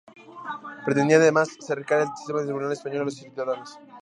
[0.83, 3.77] Pretendía, además, acercar el sistema de tribunales español a los ciudadanos.